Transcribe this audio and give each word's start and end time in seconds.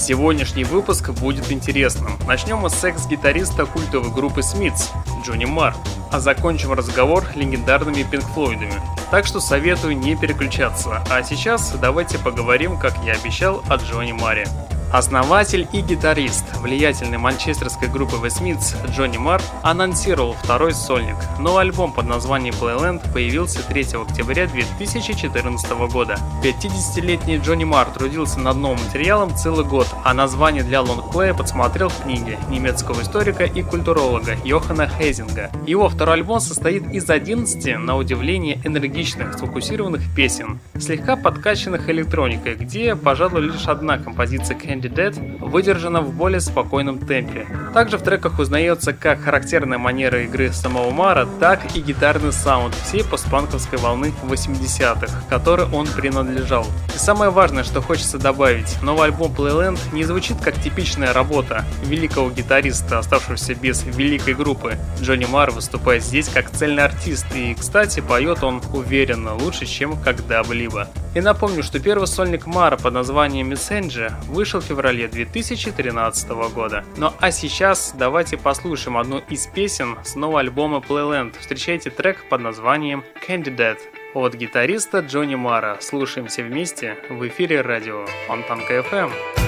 Сегодняшний 0.00 0.64
выпуск 0.64 1.10
будет 1.10 1.52
интересным. 1.52 2.12
Начнем 2.26 2.56
мы 2.56 2.70
с 2.70 2.74
секс-гитариста 2.74 3.66
культовой 3.66 4.10
группы 4.10 4.42
Смитс, 4.42 4.88
Джонни 5.22 5.44
Мар, 5.44 5.76
а 6.10 6.20
закончим 6.20 6.72
разговор 6.72 7.26
легендарными 7.34 8.02
Пинк 8.10 8.24
Флойдами. 8.28 8.72
Так 9.10 9.26
что 9.26 9.40
советую 9.40 9.98
не 9.98 10.16
переключаться. 10.16 11.04
А 11.10 11.22
сейчас 11.22 11.72
давайте 11.72 12.18
поговорим, 12.18 12.78
как 12.78 12.94
я 13.04 13.12
обещал, 13.12 13.62
о 13.68 13.76
Джонни 13.76 14.12
Маре. 14.12 14.48
Основатель 14.92 15.68
и 15.72 15.82
гитарист 15.82 16.44
влиятельной 16.56 17.18
манчестерской 17.18 17.88
группы 17.88 18.16
The 18.16 18.26
Smiths 18.26 18.74
Джонни 18.90 19.18
Марр 19.18 19.42
анонсировал 19.62 20.32
второй 20.32 20.72
сольник. 20.72 21.14
Новый 21.38 21.62
альбом 21.62 21.92
под 21.92 22.06
названием 22.06 22.54
Playland 22.54 23.12
появился 23.12 23.62
3 23.62 23.82
октября 24.02 24.48
2014 24.48 25.70
года. 25.92 26.18
50-летний 26.42 27.38
Джонни 27.38 27.62
Марр 27.62 27.88
трудился 27.90 28.40
над 28.40 28.56
новым 28.56 28.80
материалом 28.84 29.36
целый 29.36 29.64
год, 29.64 29.86
а 30.04 30.12
название 30.12 30.64
для 30.64 30.82
лонгплея 30.82 31.34
подсмотрел 31.34 31.88
в 31.88 32.02
книге 32.02 32.38
немецкого 32.48 33.00
историка 33.02 33.44
и 33.44 33.62
культуролога 33.62 34.36
Йохана 34.44 34.88
Хейзинга. 34.88 35.52
Его 35.68 35.88
второй 35.88 36.16
альбом 36.16 36.40
состоит 36.40 36.90
из 36.92 37.08
11, 37.08 37.78
на 37.78 37.96
удивление, 37.96 38.60
энергичных, 38.64 39.34
сфокусированных 39.34 40.02
песен, 40.16 40.58
слегка 40.76 41.14
подкачанных 41.14 41.88
электроникой, 41.88 42.56
где, 42.56 42.96
пожалуй, 42.96 43.42
лишь 43.42 43.68
одна 43.68 43.98
композиция 43.98 44.56
Candy 44.56 44.79
Dead 44.88 45.38
выдержана 45.38 46.00
в 46.00 46.14
более 46.14 46.40
спокойном 46.40 46.98
темпе. 46.98 47.46
Также 47.74 47.98
в 47.98 48.02
треках 48.02 48.38
узнается 48.38 48.92
как 48.92 49.20
характерная 49.20 49.78
манера 49.78 50.22
игры 50.22 50.52
самого 50.52 50.90
Мара, 50.90 51.26
так 51.38 51.76
и 51.76 51.80
гитарный 51.80 52.32
саунд 52.32 52.74
всей 52.74 53.04
постпанковской 53.04 53.78
волны 53.78 54.12
80-х, 54.22 55.24
которой 55.28 55.66
он 55.72 55.86
принадлежал. 55.86 56.66
И 56.94 56.98
самое 56.98 57.30
важное, 57.30 57.64
что 57.64 57.80
хочется 57.80 58.18
добавить, 58.18 58.80
новый 58.82 59.06
альбом 59.06 59.32
Playland 59.32 59.78
не 59.92 60.04
звучит 60.04 60.38
как 60.40 60.60
типичная 60.60 61.12
работа 61.12 61.64
великого 61.84 62.30
гитариста, 62.30 62.98
оставшегося 62.98 63.54
без 63.54 63.84
великой 63.84 64.34
группы. 64.34 64.76
Джонни 65.00 65.26
Мар 65.26 65.50
выступает 65.50 66.02
здесь 66.04 66.28
как 66.28 66.50
цельный 66.50 66.84
артист, 66.84 67.26
и, 67.34 67.54
кстати, 67.54 68.00
поет 68.00 68.42
он 68.42 68.60
уверенно, 68.72 69.34
лучше, 69.34 69.66
чем 69.66 69.96
когда-либо. 70.00 70.88
И 71.14 71.20
напомню, 71.20 71.62
что 71.62 71.80
первый 71.80 72.06
сольник 72.06 72.46
Мара 72.46 72.76
под 72.76 72.94
названием 72.94 73.50
Messenger 73.50 74.12
вышел 74.28 74.60
в 74.60 74.64
феврале 74.70 75.08
2013 75.08 76.28
года. 76.54 76.84
Ну 76.96 77.12
а 77.18 77.32
сейчас 77.32 77.92
давайте 77.98 78.36
послушаем 78.36 78.98
одну 78.98 79.18
из 79.18 79.48
песен 79.48 79.98
с 80.04 80.14
нового 80.14 80.38
альбома 80.38 80.78
Playland. 80.78 81.34
Встречайте 81.40 81.90
трек 81.90 82.24
под 82.28 82.40
названием 82.40 83.02
Candidate 83.26 83.80
от 84.14 84.34
гитариста 84.34 85.00
Джонни 85.00 85.34
Мара. 85.34 85.78
Слушаемся 85.80 86.44
вместе 86.44 86.96
в 87.08 87.26
эфире 87.26 87.62
радио 87.62 88.06
Фонтанка 88.28 88.78
FM. 88.78 89.39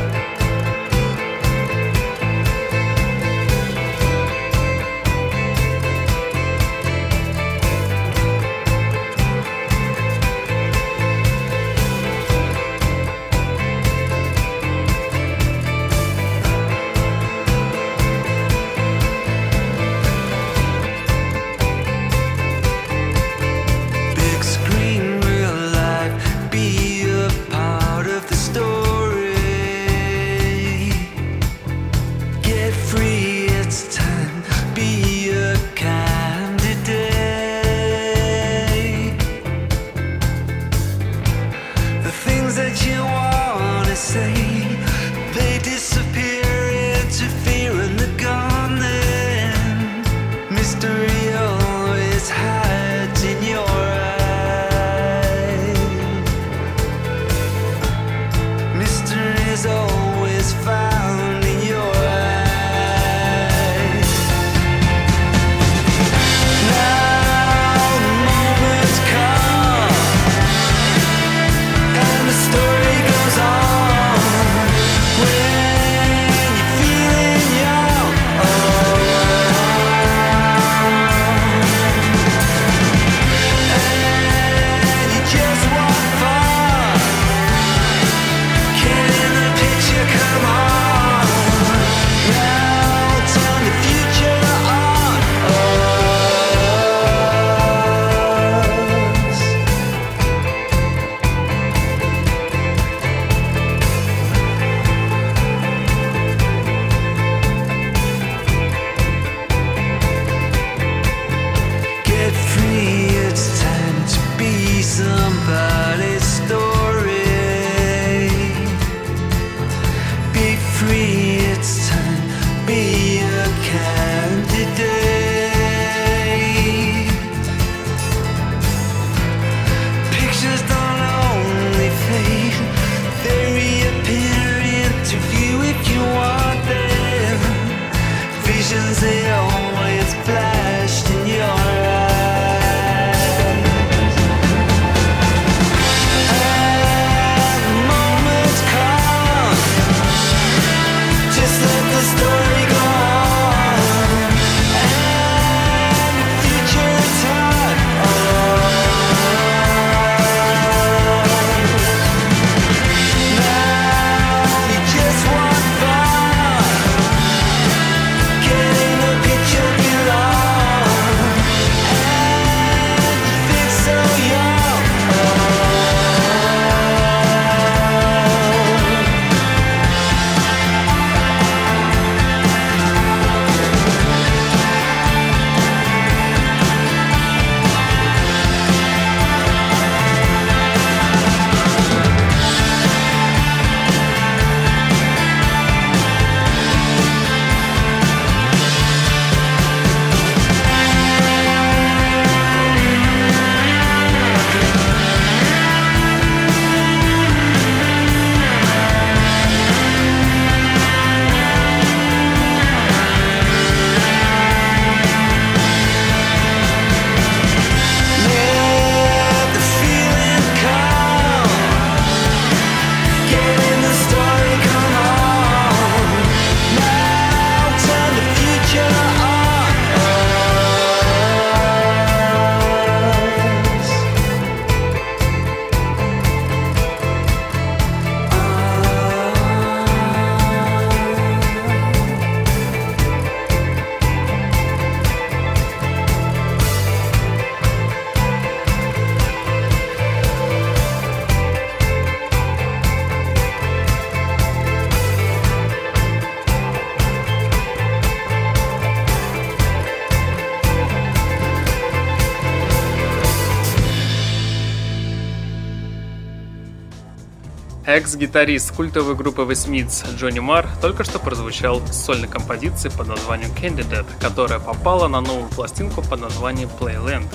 Экс-гитарист 267.93 268.75
культовой 268.75 269.15
группы 269.15 269.43
The 269.43 269.51
Smiths 269.51 270.17
Джонни 270.17 270.39
Марр 270.39 270.67
только 270.81 271.05
что 271.05 271.19
прозвучал 271.19 271.87
с 271.87 272.07
сольной 272.07 272.27
композицией 272.27 272.91
под 272.97 273.09
названием 273.09 273.51
Candidate, 273.51 274.07
которая 274.19 274.61
попала 274.61 275.09
на 275.09 275.21
новую 275.21 275.51
пластинку 275.51 276.01
под 276.01 276.23
названием 276.23 276.71
Playland. 276.81 277.27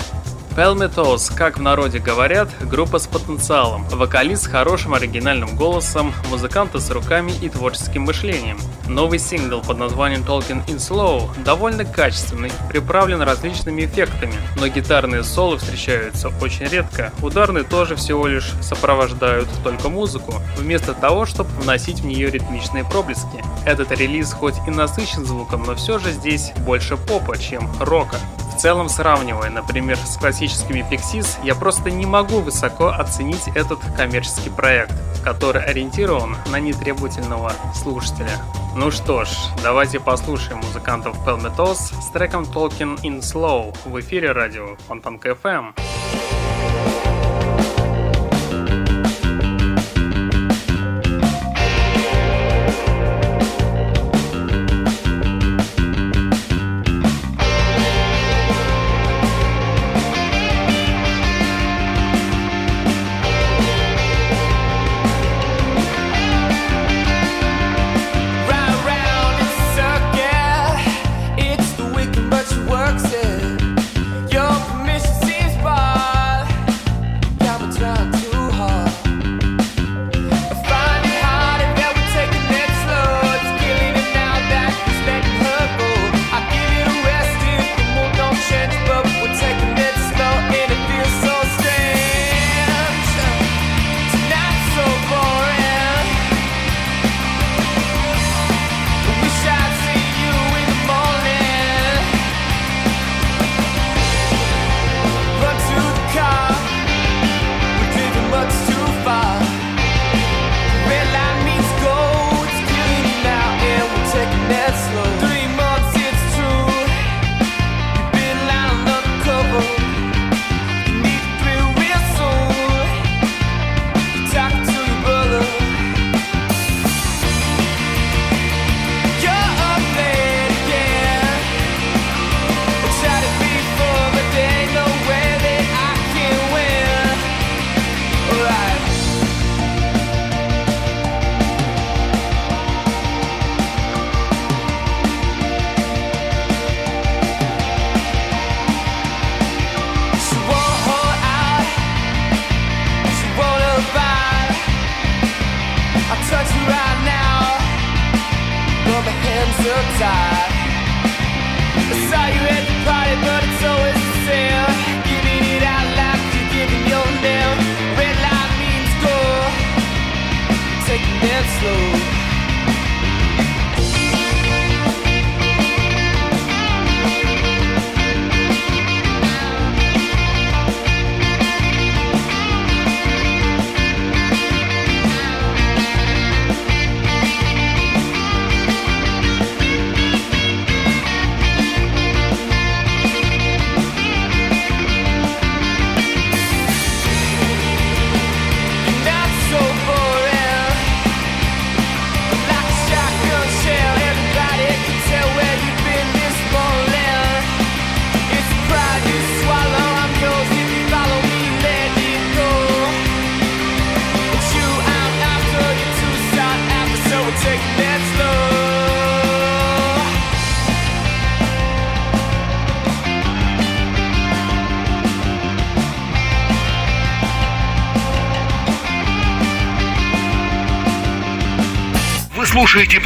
Pelmetos, 0.56 1.32
как 1.32 1.58
в 1.58 1.62
народе 1.62 2.00
говорят, 2.00 2.48
группа 2.60 2.98
с 2.98 3.06
потенциалом, 3.06 3.84
вокалист 3.84 4.42
с 4.42 4.46
хорошим 4.48 4.94
оригинальным 4.94 5.54
голосом, 5.54 6.12
музыканты 6.28 6.80
с 6.80 6.90
руками 6.90 7.30
и 7.40 7.48
творческим 7.48 8.02
мышлением. 8.02 8.58
Новый 8.88 9.18
сингл 9.18 9.60
под 9.60 9.78
названием 9.78 10.22
Talking 10.22 10.64
in 10.66 10.76
Slow 10.76 11.30
довольно 11.44 11.84
качественный, 11.84 12.50
приправлен 12.68 13.20
различными 13.20 13.84
эффектами, 13.84 14.34
но 14.56 14.66
гитарные 14.68 15.22
соло 15.22 15.58
встречаются 15.58 16.30
очень 16.40 16.66
редко, 16.66 17.12
ударные 17.22 17.64
тоже 17.64 17.96
всего 17.96 18.26
лишь 18.26 18.50
сопровождают 18.62 19.48
только 19.62 19.90
музыку, 19.90 20.34
вместо 20.56 20.94
того, 20.94 21.26
чтобы 21.26 21.50
вносить 21.60 22.00
в 22.00 22.06
нее 22.06 22.30
ритмичные 22.30 22.84
проблески. 22.84 23.44
Этот 23.66 23.92
релиз 23.92 24.32
хоть 24.32 24.56
и 24.66 24.70
насыщен 24.70 25.26
звуком, 25.26 25.64
но 25.66 25.74
все 25.74 25.98
же 25.98 26.10
здесь 26.12 26.52
больше 26.64 26.96
попа, 26.96 27.36
чем 27.36 27.70
рока. 27.80 28.16
Целом, 28.58 28.88
сравнивая, 28.88 29.50
например, 29.50 29.96
с 29.98 30.16
классическими 30.16 30.84
Pixies, 30.90 31.38
я 31.44 31.54
просто 31.54 31.92
не 31.92 32.06
могу 32.06 32.40
высоко 32.40 32.88
оценить 32.88 33.46
этот 33.54 33.78
коммерческий 33.96 34.50
проект, 34.50 34.92
который 35.22 35.62
ориентирован 35.62 36.36
на 36.50 36.58
нетребовательного 36.58 37.52
слушателя. 37.72 38.32
Ну 38.74 38.90
что 38.90 39.24
ж, 39.24 39.28
давайте 39.62 40.00
послушаем 40.00 40.58
музыкантов 40.58 41.16
Pelmetos 41.24 41.94
с 42.02 42.10
треком 42.10 42.42
Talking 42.42 43.00
in 43.02 43.20
Slow 43.20 43.76
в 43.84 44.00
эфире 44.00 44.32
радио 44.32 44.76
Фонтанка 44.88 45.30
FM. 45.30 45.97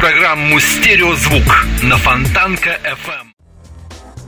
Программу 0.03 0.59
«Стереозвук» 0.59 1.65
на 1.81 1.95
Фонтанка 1.95 2.71
FM. 2.83 3.27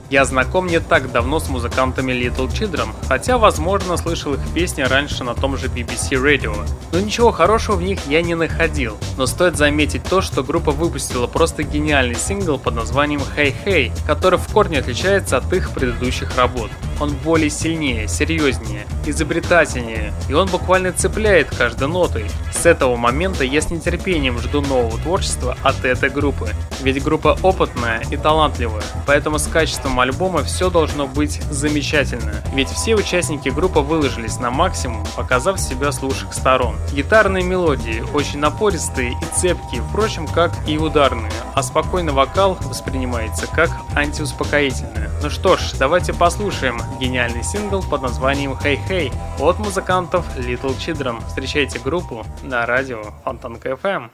Я 0.08 0.24
знаком 0.24 0.68
не 0.68 0.80
так 0.80 1.12
давно 1.12 1.38
с 1.38 1.50
музыкантами 1.50 2.12
Little 2.12 2.48
Children, 2.48 2.94
хотя, 3.08 3.38
возможно, 3.38 3.96
слышал 3.96 4.34
их 4.34 4.40
песни 4.54 4.82
раньше 4.82 5.24
на 5.24 5.34
том 5.34 5.56
же 5.56 5.66
BBC 5.66 6.12
Radio. 6.12 6.56
Но 6.92 7.00
ничего 7.00 7.30
хорошего 7.30 7.76
в 7.76 7.82
них 7.82 8.00
я 8.06 8.22
не 8.22 8.34
находил. 8.34 8.96
Но 9.16 9.26
стоит 9.26 9.56
заметить 9.56 10.04
то, 10.04 10.20
что 10.20 10.42
группа 10.42 10.72
выпустила 10.72 11.26
просто 11.26 11.62
гениальный 11.62 12.16
сингл 12.16 12.58
под 12.58 12.74
названием 12.74 13.20
Hey 13.36 13.54
Hey, 13.64 13.92
который 14.06 14.38
в 14.38 14.46
корне 14.52 14.78
отличается 14.78 15.36
от 15.36 15.52
их 15.52 15.70
предыдущих 15.70 16.36
работ. 16.36 16.70
Он 16.98 17.14
более 17.24 17.50
сильнее, 17.50 18.08
серьезнее, 18.08 18.86
изобретательнее, 19.04 20.12
и 20.28 20.32
он 20.32 20.48
буквально 20.48 20.92
цепляет 20.92 21.54
каждой 21.54 21.88
нотой. 21.88 22.24
С 22.52 22.64
этого 22.64 22.96
момента 22.96 23.44
я 23.44 23.60
с 23.60 23.70
нетерпением 23.70 24.38
жду 24.38 24.62
нового 24.62 24.98
творчества 24.98 25.56
от 25.62 25.84
этой 25.84 26.08
группы. 26.08 26.48
Ведь 26.82 27.02
группа 27.02 27.38
опытная 27.42 28.02
и 28.10 28.16
талантливая, 28.16 28.82
поэтому 29.06 29.38
с 29.38 29.46
качеством 29.46 30.00
альбома 30.00 30.42
все 30.42 30.70
должно 30.70 31.06
быть 31.06 31.42
замечательно. 31.50 32.42
Ведь 32.54 32.68
все 32.68 32.95
участники 32.96 33.48
группы 33.48 33.80
выложились 33.80 34.38
на 34.38 34.50
максимум, 34.50 35.04
показав 35.16 35.60
себя 35.60 35.92
с 35.92 36.02
лучших 36.02 36.32
сторон. 36.32 36.76
Гитарные 36.92 37.44
мелодии 37.44 38.04
очень 38.14 38.38
напористые 38.38 39.12
и 39.12 39.24
цепкие, 39.36 39.82
впрочем, 39.82 40.26
как 40.26 40.52
и 40.66 40.78
ударные, 40.78 41.30
а 41.54 41.62
спокойный 41.62 42.12
вокал 42.12 42.58
воспринимается 42.62 43.46
как 43.46 43.70
антиуспокоительное. 43.94 45.10
Ну 45.22 45.30
что 45.30 45.56
ж, 45.56 45.72
давайте 45.78 46.12
послушаем 46.12 46.80
гениальный 47.00 47.42
сингл 47.42 47.82
под 47.82 48.02
названием 48.02 48.52
«Hey 48.52 48.78
Hey» 48.88 49.12
от 49.40 49.58
музыкантов 49.58 50.26
Little 50.36 50.76
Children. 50.76 51.26
Встречайте 51.26 51.78
группу 51.78 52.24
на 52.42 52.66
радио 52.66 53.02
Фонтанка 53.24 53.70
FM. 53.70 54.10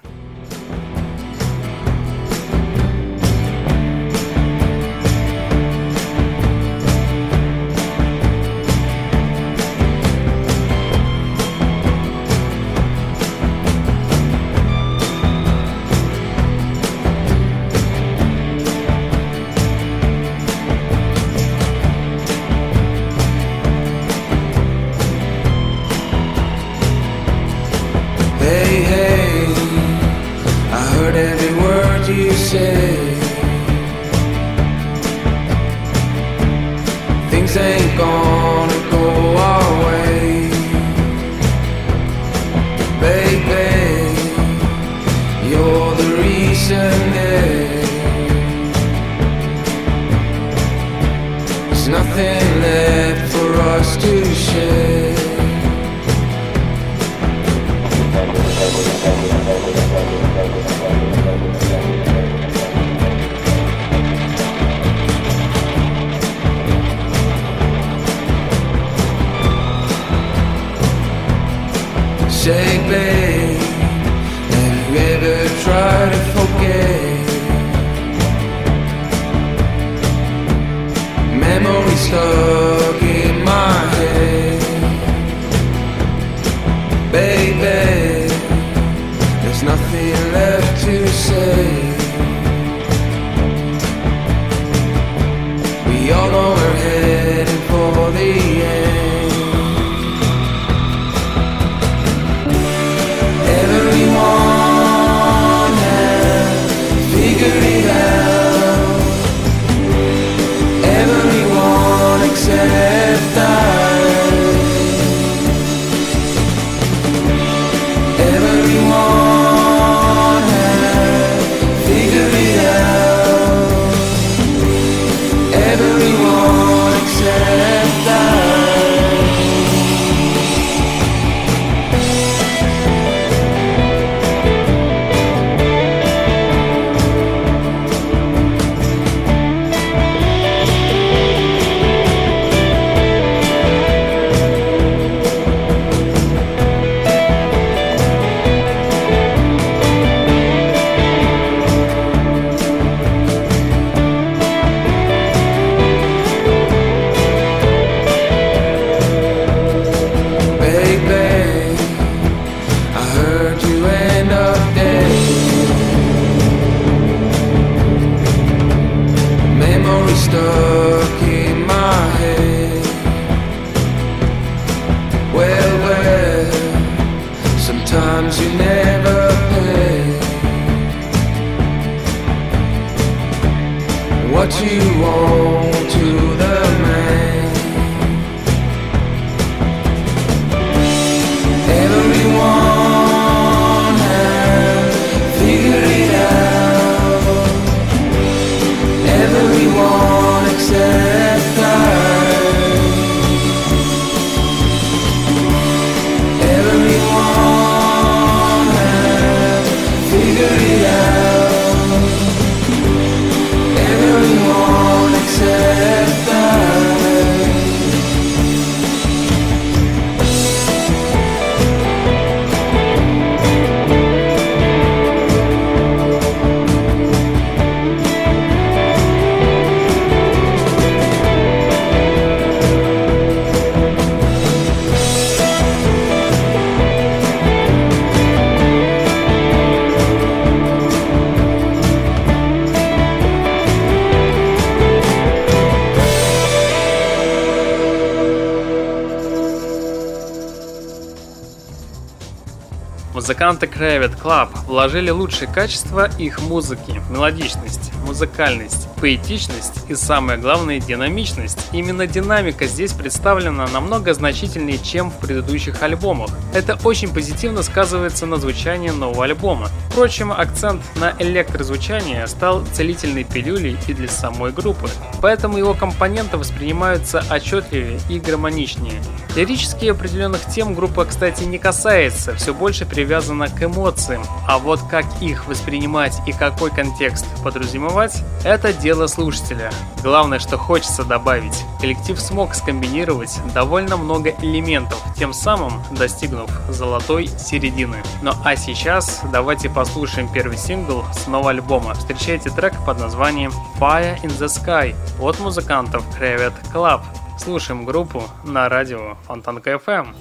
Музыканты 253.43 253.67
Cravet 253.67 254.23
Club 254.23 254.51
вложили 254.69 255.11
лучшие 255.11 255.49
качества 255.49 256.09
их 256.17 256.41
музыки, 256.43 257.03
мелодичность, 257.11 257.91
музыкальность, 258.07 258.87
поэтичность 259.01 259.83
и 259.89 259.97
самое 259.97 260.39
главное 260.39 260.79
динамичность. 260.79 261.59
Именно 261.73 262.07
динамика 262.07 262.67
здесь 262.69 262.93
представлена 262.93 263.67
намного 263.67 264.15
значительнее, 264.15 264.79
чем 264.79 265.11
в 265.11 265.19
предыдущих 265.19 265.83
альбомах. 265.83 266.31
Это 266.55 266.79
очень 266.85 267.13
позитивно 267.13 267.65
сказывается 267.65 268.27
на 268.27 268.37
звучании 268.37 268.91
нового 268.91 269.25
альбома. 269.25 269.71
Впрочем, 269.91 270.31
акцент 270.31 270.81
на 270.95 271.13
электрозвучание 271.19 272.29
стал 272.29 272.65
целительной 272.73 273.25
пилюлей 273.25 273.77
и 273.89 273.93
для 273.93 274.09
самой 274.09 274.53
группы, 274.53 274.89
поэтому 275.23 275.57
его 275.57 275.73
компоненты 275.73 276.37
воспринимаются 276.37 277.25
отчетливее 277.31 277.99
и 278.11 278.19
гармоничнее. 278.19 279.01
Лирически 279.35 279.87
определенных 279.87 280.45
тем 280.47 280.75
группа, 280.75 281.07
кстати, 281.07 281.45
не 281.45 281.57
касается, 281.57 282.35
все 282.35 282.53
больше 282.53 282.85
привязана 282.85 283.49
к 283.49 283.63
эмоциям, 283.63 284.23
а 284.47 284.59
вот 284.59 284.81
как 284.91 285.07
их 285.23 285.47
воспринимать 285.47 286.21
и 286.27 286.33
какой 286.33 286.71
контекст 286.71 287.25
подразумевать, 287.43 288.23
это 288.45 288.75
дело 288.75 289.07
слушателя. 289.07 289.71
Главное, 290.03 290.41
что 290.41 290.59
хочется 290.59 291.05
добавить. 291.05 291.65
Коллектив 291.81 292.21
смог 292.21 292.55
скомбинировать 292.55 293.39
довольно 293.55 293.97
много 293.97 294.35
элементов, 294.43 295.01
тем 295.17 295.33
самым 295.33 295.83
достигнув 295.93 296.51
золотой 296.69 297.29
середины. 297.29 297.99
Ну 298.21 298.33
а 298.45 298.57
сейчас 298.57 299.21
давайте 299.33 299.71
послушаем 299.71 300.29
первый 300.33 300.59
сингл 300.59 301.05
с 301.15 301.29
нового 301.29 301.51
альбома. 301.51 301.95
Встречайте 301.95 302.51
трек 302.51 302.75
под 302.85 302.99
названием 302.99 303.53
Fire 303.79 304.21
in 304.23 304.37
the 304.39 304.47
Sky 304.47 304.95
от 305.21 305.39
музыкантов 305.41 306.05
Crevet 306.19 306.55
Club. 306.73 307.01
Слушаем 307.39 307.85
группу 307.85 308.23
на 308.45 308.69
радио 308.69 309.17
Фонтанка 309.27 309.73
FM. 309.73 310.15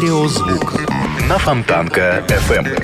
Стереозвук 0.00 0.80
на 1.28 1.36
Фонтанка 1.36 2.24
FM. 2.26 2.82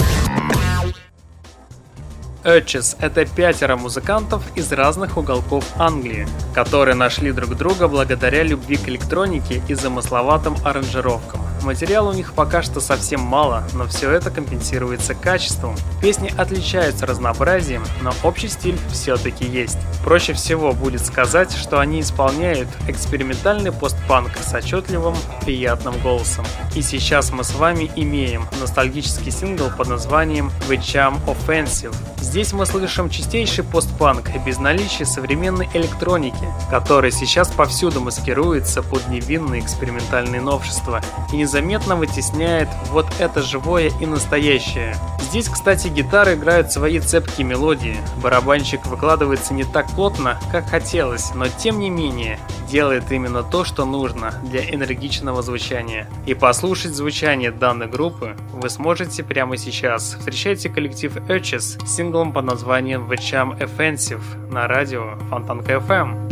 Urges— 2.44 2.94
это 3.00 3.24
пятеро 3.24 3.76
музыкантов 3.76 4.42
из 4.55 4.70
разных 4.70 5.16
уголков 5.16 5.64
Англии, 5.79 6.29
которые 6.55 6.94
нашли 6.94 7.33
друг 7.33 7.57
друга 7.57 7.88
благодаря 7.88 8.42
любви 8.42 8.76
к 8.76 8.87
электронике 8.88 9.62
и 9.66 9.72
замысловатым 9.72 10.57
аранжировкам. 10.62 11.40
Материала 11.62 12.11
у 12.11 12.12
них 12.12 12.35
пока 12.35 12.61
что 12.61 12.81
совсем 12.81 13.22
мало, 13.22 13.64
но 13.72 13.87
все 13.87 14.11
это 14.11 14.31
компенсируется 14.31 15.14
качеством. 15.14 15.74
Песни 16.02 16.31
отличаются 16.37 17.07
разнообразием, 17.07 17.83
но 18.02 18.12
общий 18.24 18.48
стиль 18.48 18.79
все-таки 18.92 19.46
есть. 19.46 19.76
Проще 20.07 20.35
всего 20.35 20.71
будет 20.71 21.05
сказать, 21.05 21.51
что 21.51 21.81
они 21.81 21.99
исполняют 21.99 22.69
экспериментальный 22.87 23.73
постпанк 23.73 24.31
с 24.37 24.55
отчетливым, 24.55 25.16
приятным 25.40 25.99
голосом. 25.99 26.47
И 26.77 26.83
сейчас 26.83 27.33
мы 27.33 27.42
с 27.42 27.53
вами 27.57 27.90
имеем 27.97 28.47
ностальгический 28.61 29.33
сингл 29.33 29.69
под 29.77 29.88
названием 29.88 30.53
The 30.69 30.79
Charm 30.79 31.19
Offensive. 31.27 32.15
Здесь 32.27 32.53
мы 32.53 32.67
слышим 32.67 33.09
чистейший 33.09 33.62
постпанк 33.62 34.31
без 34.45 34.59
наличия 34.59 35.07
современной 35.07 35.69
электроники, 35.75 36.49
который 36.69 37.12
сейчас 37.12 37.49
повсюду 37.53 38.01
маскируется 38.01 38.83
под 38.83 39.09
невинные 39.09 39.62
экспериментальные 39.62 40.41
новшества 40.41 41.03
и 41.33 41.37
незаметно 41.37 41.95
вытесняет 41.95 42.69
вот 42.91 43.07
это 43.21 43.43
живое 43.43 43.93
и 44.01 44.07
настоящее. 44.07 44.97
Здесь, 45.21 45.49
кстати, 45.49 45.87
гитары 45.87 46.35
играют 46.35 46.73
свои 46.73 46.99
цепкие 46.99 47.47
мелодии, 47.47 47.97
барабанщик 48.23 48.85
выкладывается 48.87 49.55
не 49.55 49.65
так 49.65 49.87
плотно, 49.95 50.39
как 50.51 50.69
хотелось, 50.69 51.33
но 51.33 51.47
тем 51.49 51.79
не 51.79 51.91
менее 51.91 52.41
делает 52.69 53.11
именно 53.12 53.43
то, 53.43 53.65
что 53.65 53.85
нужно 53.85 54.35
для 54.43 54.69
энергичного 54.69 55.43
звучания. 55.43 56.09
И 56.27 56.35
послушать 56.35 56.95
звучание 56.95 57.51
данной 57.51 57.87
группы 57.87 58.37
вы 58.53 58.69
сможете 58.69 59.23
прямо 59.23 59.57
сейчас. 59.57 60.17
Встречайте 60.19 60.69
коллектив 60.69 61.17
Urches 61.29 61.85
с 61.87 62.01
синглом 62.16 62.33
под 62.33 62.46
названием 62.46 63.11
The 63.11 63.16
Charm 63.16 63.59
Offensive 63.59 64.22
на 64.50 64.66
радио 64.66 65.18
Фонтанка 65.29 65.74
FM. 65.74 66.26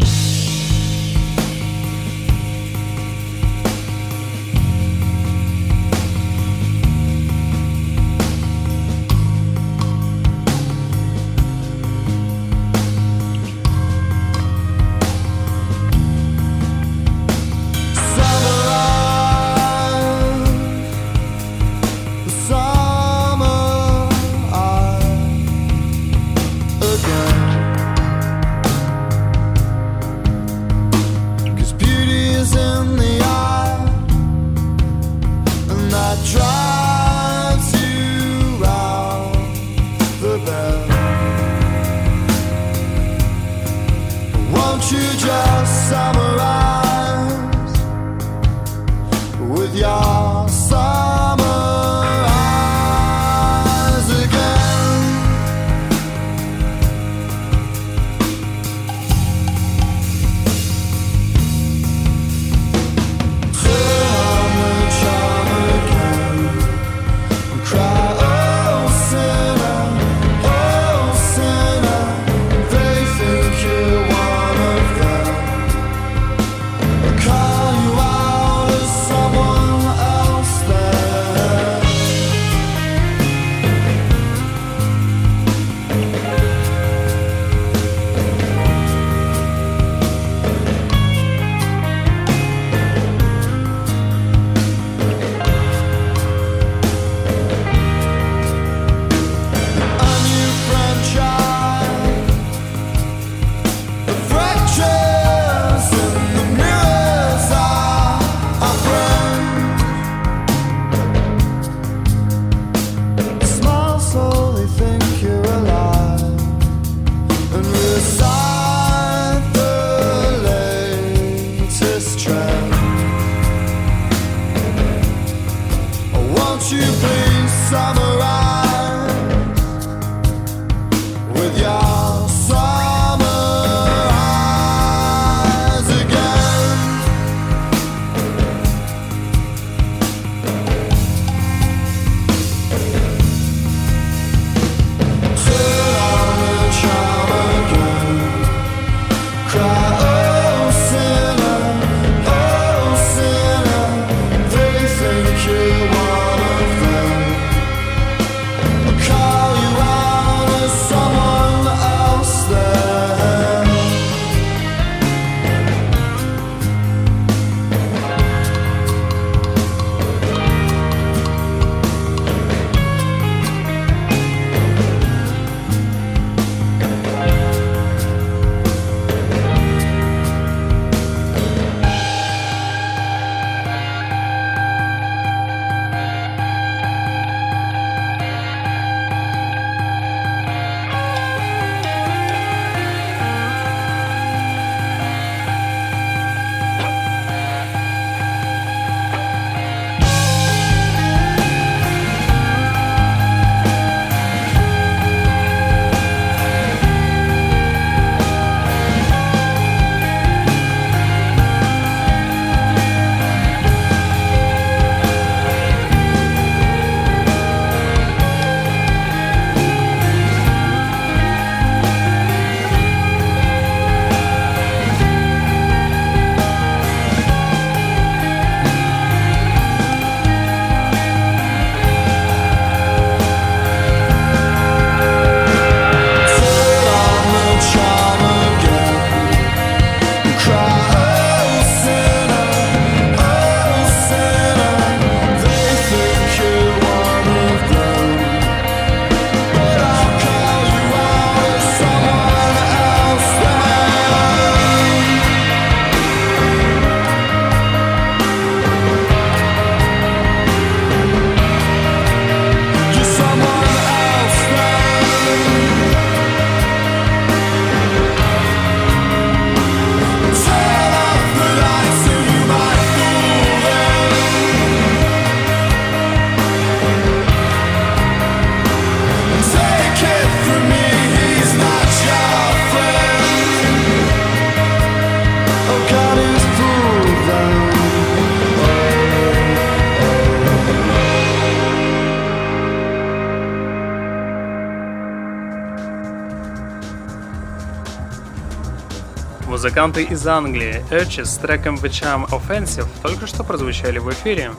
Музыканты 299.65 300.03
из 300.03 300.27
Англии 300.27 300.85
Urges 300.91 301.25
с 301.25 301.39
треком 301.39 301.77
The 301.77 301.89
Charm 301.89 302.29
Offensive 302.29 302.87
только 303.03 303.27
что 303.27 303.45
прозвучали 303.45 303.97
в 303.97 304.11
эфире. 304.11 304.51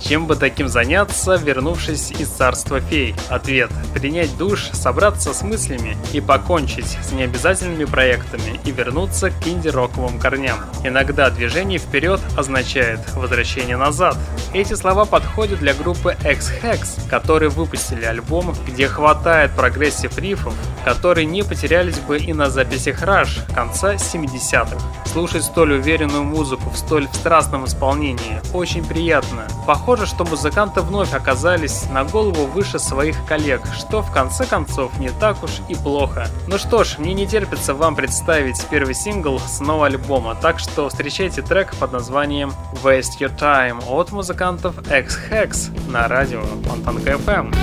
Чем 0.00 0.26
бы 0.26 0.36
таким 0.36 0.68
заняться, 0.68 1.36
вернувшись 1.36 2.10
из 2.10 2.28
царства 2.28 2.80
фей? 2.80 3.14
Ответ– 3.30 3.70
принять 3.94 4.36
душ, 4.36 4.68
собраться 4.72 5.32
с 5.32 5.42
мыслями 5.42 5.96
и 6.12 6.20
покончить 6.20 6.98
с 7.02 7.12
необязательными 7.12 7.84
проектами 7.84 8.60
и 8.64 8.70
вернуться 8.70 9.30
к 9.30 9.46
инди-роковым 9.46 10.18
корням. 10.18 10.58
Иногда 10.84 11.30
движение 11.30 11.78
вперед 11.78 12.20
означает 12.36 13.00
возвращение 13.14 13.76
назад. 13.76 14.18
Эти 14.52 14.74
слова 14.74 15.06
подходят 15.06 15.60
для 15.60 15.72
группы 15.72 16.16
Ex 16.22 16.51
Hex, 16.51 17.08
которые 17.08 17.48
выпустили 17.48 18.04
альбом, 18.04 18.54
где 18.66 18.88
хватает 18.88 19.52
progressive 19.52 20.18
риффов, 20.18 20.52
которые 20.84 21.24
не 21.24 21.42
потерялись 21.42 21.98
бы 21.98 22.18
и 22.18 22.34
на 22.34 22.50
записях 22.50 23.02
Rush 23.02 23.40
конца 23.54 23.94
70-х. 23.94 24.76
Слушать 25.06 25.44
столь 25.44 25.74
уверенную 25.74 26.24
музыку 26.24 26.68
в 26.70 26.76
столь 26.76 27.08
страстном 27.12 27.64
исполнении 27.64 28.40
очень 28.52 28.84
приятно. 28.84 29.46
Похоже 29.66 29.83
Похоже, 29.84 30.06
что 30.06 30.24
музыканты 30.24 30.80
вновь 30.80 31.12
оказались 31.12 31.84
на 31.90 32.04
голову 32.04 32.46
выше 32.46 32.78
своих 32.78 33.22
коллег, 33.26 33.60
что 33.74 34.00
в 34.00 34.10
конце 34.10 34.46
концов 34.46 34.98
не 34.98 35.10
так 35.10 35.44
уж 35.44 35.60
и 35.68 35.74
плохо. 35.74 36.28
Ну 36.48 36.56
что 36.56 36.84
ж, 36.84 36.96
мне 36.96 37.12
не 37.12 37.26
терпится 37.26 37.74
вам 37.74 37.94
представить 37.94 38.64
первый 38.70 38.94
сингл 38.94 39.38
с 39.38 39.60
нового 39.60 39.84
альбома, 39.84 40.36
так 40.40 40.58
что 40.58 40.88
встречайте 40.88 41.42
трек 41.42 41.74
под 41.76 41.92
названием 41.92 42.54
Waste 42.82 43.18
Your 43.20 43.38
Time 43.38 43.84
от 43.86 44.10
музыкантов 44.10 44.74
X-Hex 44.90 45.90
на 45.90 46.08
радио 46.08 46.40
Фонтанка 46.66 47.10
FM. 47.10 47.54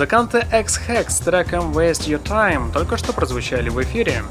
Музыканты 0.00 0.38
X-Hex 0.50 1.10
с 1.10 1.18
треком 1.18 1.72
Waste 1.72 2.08
Your 2.08 2.22
Time 2.22 2.72
только 2.72 2.96
что 2.96 3.12
прозвучали 3.12 3.68
в 3.68 3.82
эфире. 3.82 4.22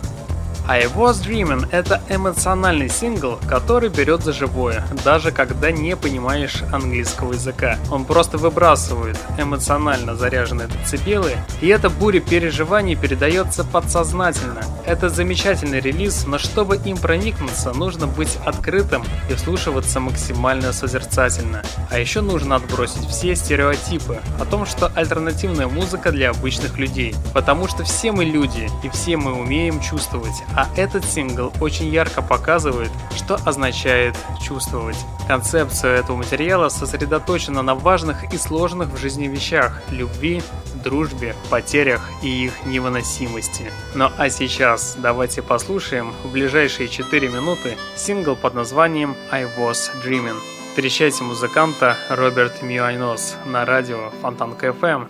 I 0.68 0.86
Was 0.86 1.24
Dreaming— 1.24 1.68
это 1.72 2.02
эмоциональный 2.10 2.90
сингл, 2.90 3.38
который 3.48 3.90
берет 3.90 4.24
за 4.24 4.34
живое, 4.34 4.84
даже 5.06 5.32
когда 5.32 5.72
не 5.72 5.96
понимаешь 5.96 6.64
английского 6.72 7.34
языка. 7.34 7.78
Он 7.92 8.06
просто 8.06 8.40
выбрасывает 8.40 9.20
эмоционально 9.38 10.16
заряженные 10.16 10.70
децибелы, 10.70 11.34
и 11.62 11.68
эта 11.68 11.92
буря 11.92 12.20
переживаний 12.20 12.96
передается 12.96 13.64
подсознательно. 13.64 14.64
Это 14.90 15.08
замечательный 15.08 15.80
релиз, 15.80 16.26
но 16.26 16.40
чтобы 16.40 16.76
им 16.78 16.98
проникнуться, 16.98 17.74
нужно 17.74 18.08
быть 18.08 18.40
открытым 18.44 19.04
и 19.30 19.36
вслушиваться 19.36 20.00
максимально 20.00 20.74
созерцательно. 20.74 21.62
А 21.92 22.00
еще 22.00 22.22
нужно 22.22 22.56
отбросить 22.56 23.06
все 23.06 23.36
стереотипы 23.36 24.20
о 24.40 24.46
том, 24.46 24.66
что 24.66 24.92
альтернативная 24.96 25.68
музыка 25.68 26.12
для 26.12 26.32
обычных 26.32 26.80
людей. 26.80 27.14
Потому 27.36 27.68
что 27.68 27.84
все 27.84 28.12
мы 28.12 28.26
люди, 28.26 28.68
и 28.84 28.90
все 28.90 29.16
мы 29.16 29.34
умеем 29.34 29.80
чувствовать, 29.80 30.44
а 30.56 30.68
этот 30.76 31.06
сингл 31.06 31.54
очень 31.62 31.90
ярко 31.90 32.24
показывает, 32.24 32.90
что 33.16 33.36
означает 33.46 34.16
чувствовать. 34.42 34.98
Концепция 35.30 35.98
этого 35.98 36.18
материала 36.18 36.70
сосредоточена 36.70 37.62
на 37.62 37.76
важных 37.76 38.34
и 38.34 38.38
сложных 38.40 38.90
в 38.90 38.98
жизни 38.98 39.28
вещах– 39.28 39.80
любви, 39.92 40.42
дружбе, 40.84 41.36
потерях 41.52 42.02
и 42.24 42.46
их 42.46 42.66
невыносимости. 42.66 43.72
Ну 43.94 44.10
а 44.18 44.30
сейчас 44.32 44.98
давайте 44.98 45.44
послушаем 45.44 46.14
в 46.24 46.32
ближайшие 46.32 46.90
4 46.90 47.30
минуты 47.30 47.78
сингл 47.96 48.36
под 48.36 48.56
названием 48.56 49.16
I 49.30 49.44
Was 49.44 49.92
Dreaming. 50.04 50.40
Встречайте 50.70 51.24
музыканта 51.24 51.96
Роберт 52.10 52.64
Мьюайнос 52.64 53.36
на 53.46 53.66
радио 53.66 54.10
Фонтанка 54.24 54.70
FM. 54.70 55.06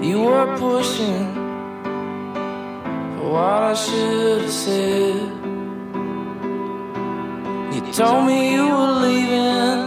You 0.00 0.22
were 0.22 0.56
pushing 0.56 1.47
what 3.30 3.62
I 3.62 3.74
should 3.74 4.42
have 4.42 4.50
said. 4.50 5.14
You 7.74 7.92
told 7.92 8.26
me 8.26 8.54
you 8.54 8.66
were 8.66 8.94
leaving, 9.06 9.80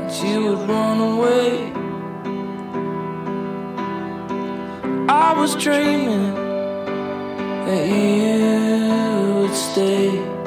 that 0.00 0.22
you 0.24 0.44
would 0.44 0.68
run 0.68 0.98
away. 1.12 1.72
I 5.08 5.32
was 5.40 5.56
dreaming 5.56 6.34
that 7.66 7.86
you 7.88 9.34
would 9.34 9.54
stay. 9.54 10.37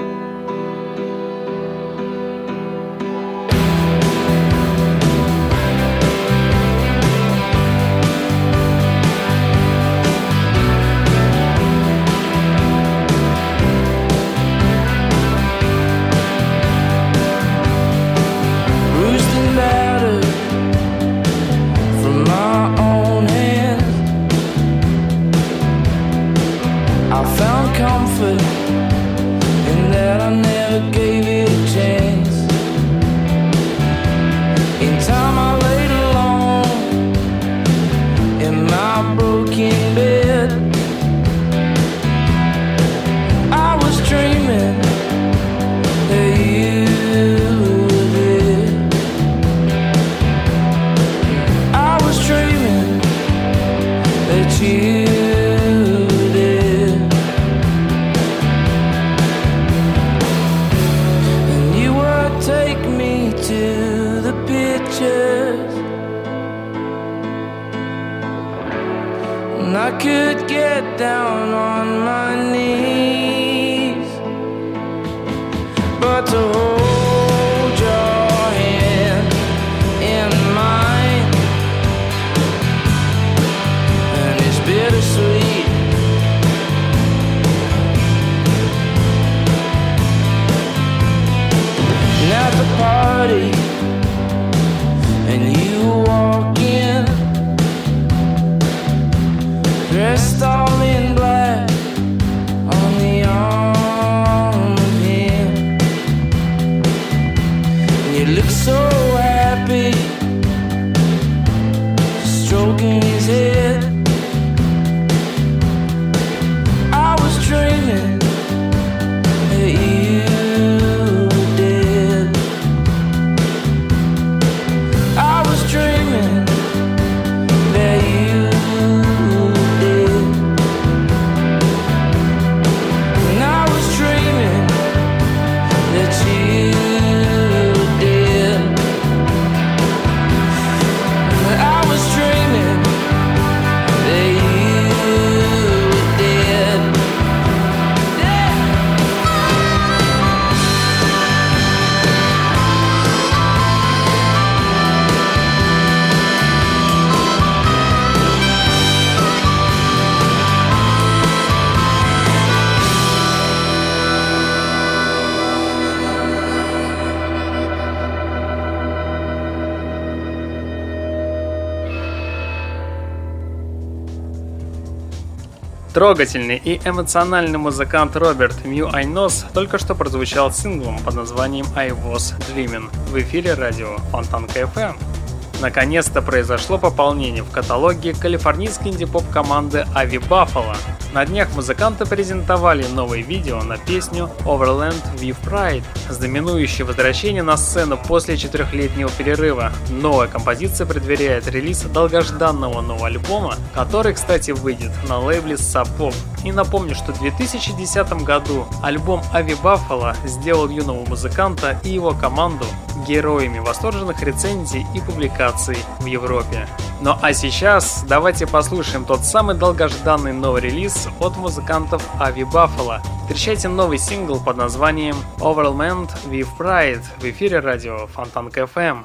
Трогательный 176.01 176.57
и 176.57 176.81
эмоциональный 176.83 177.59
музыкант 177.59 178.15
Роберт 178.15 178.65
Мью 178.65 178.89
Айнос 178.91 179.45
только 179.53 179.77
что 179.77 179.93
прозвучал 179.93 180.51
синглом 180.51 180.97
под 180.97 181.13
названием 181.13 181.67
I 181.75 181.89
Was 181.89 182.33
Dreaming 182.49 182.89
в 183.11 183.19
эфире 183.19 183.53
радио 183.53 183.97
Фонтанка 184.09 184.61
FM. 184.61 185.20
Наконец-то 185.61 186.23
произошло 186.23 186.79
пополнение 186.79 187.43
в 187.43 187.51
каталоге 187.51 188.15
калифорнийской 188.15 188.89
инди-поп 188.91 189.29
команды 189.29 189.85
Ави 189.93 190.17
Buffalo. 190.17 190.75
На 191.13 191.23
днях 191.23 191.49
музыканты 191.55 192.07
презентовали 192.07 192.83
новое 192.87 193.21
видео 193.21 193.61
на 193.61 193.77
песню 193.77 194.27
Overland 194.45 194.99
with 195.17 195.37
Pride, 195.45 195.83
знаменующее 196.09 196.83
возвращение 196.83 197.43
на 197.43 197.57
сцену 197.57 197.97
после 197.97 198.37
четырехлетнего 198.37 199.11
перерыва. 199.11 199.71
Новая 199.89 200.27
композиция 200.27 200.87
предваряет 200.87 201.47
релиз 201.47 201.83
долгожданного 201.83 202.81
нового 202.81 203.05
альбома, 203.05 203.55
который, 203.75 204.13
кстати, 204.13 204.51
выйдет 204.51 204.91
на 205.07 205.19
лейбле 205.19 205.55
Pop. 205.55 206.15
И 206.43 206.51
напомню, 206.51 206.95
что 206.95 207.13
в 207.13 207.19
2010 207.19 208.13
году 208.23 208.65
альбом 208.81 209.21
Ави 209.31 209.53
Buffalo 209.61 210.15
сделал 210.25 210.69
юного 210.69 211.07
музыканта 211.07 211.79
и 211.83 211.89
его 211.89 212.13
команду 212.13 212.65
героями 213.07 213.59
восторженных 213.59 214.21
рецензий 214.23 214.85
и 214.95 214.99
публикаций 215.01 215.50
в 215.99 216.05
Европе. 216.05 216.67
Ну 217.01 217.15
а 217.21 217.33
сейчас 217.33 218.05
давайте 218.07 218.47
послушаем 218.47 219.05
тот 219.05 219.25
самый 219.25 219.55
долгожданный 219.55 220.33
новый 220.33 220.61
релиз 220.61 221.07
от 221.19 221.35
музыкантов 221.37 222.07
Ави 222.19 222.43
Buffalo. 222.43 222.99
Встречайте 223.21 223.67
новый 223.67 223.97
сингл 223.97 224.39
под 224.39 224.57
названием 224.57 225.15
Overwhelmed 225.39 226.09
with 226.29 226.47
Pride 226.57 227.03
в 227.19 227.23
эфире 227.23 227.59
радио 227.59 228.07
Фонтанка 228.07 228.61
FM. 228.61 229.03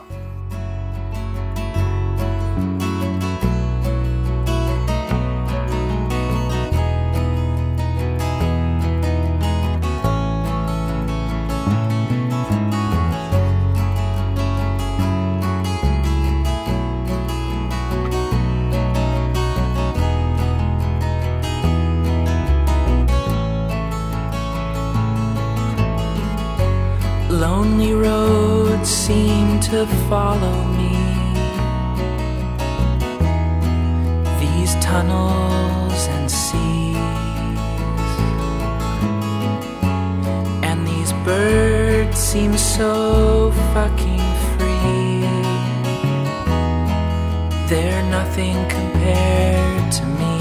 Nothing 48.26 48.68
compared 48.68 49.92
to 49.92 50.04
me. 50.04 50.35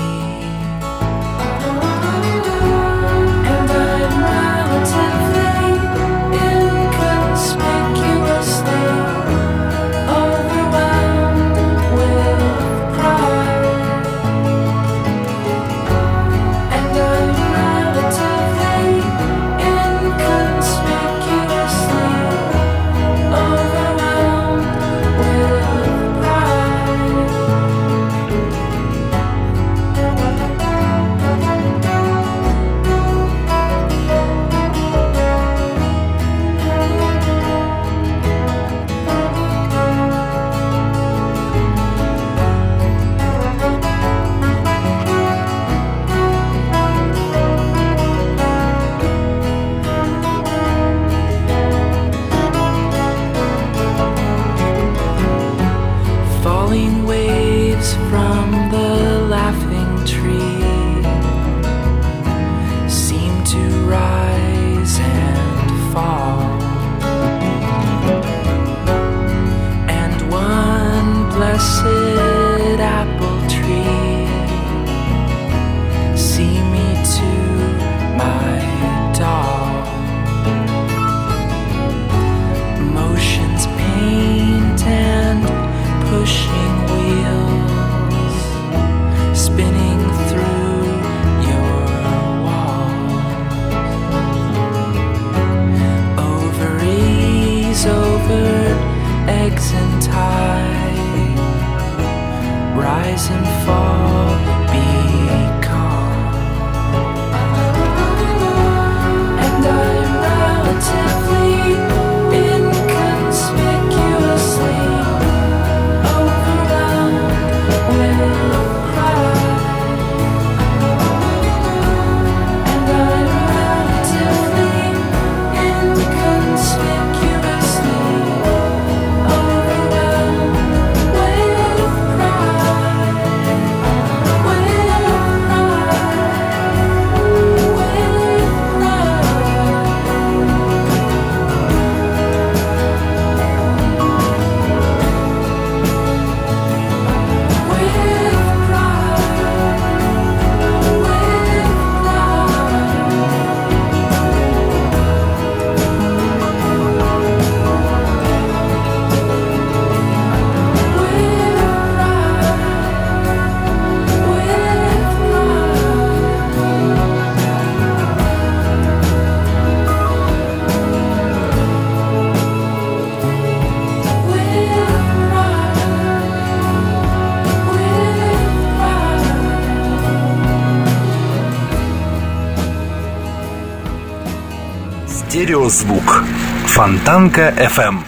Стереозвук. 185.70 186.24
Фонтанка 186.68 187.50
FM. 187.58 188.04